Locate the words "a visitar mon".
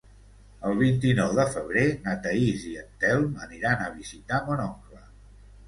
3.87-4.67